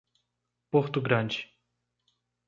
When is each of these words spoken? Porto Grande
Porto 0.71 0.99
Grande 0.99 1.45